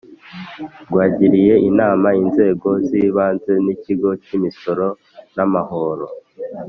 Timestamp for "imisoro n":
4.37-5.37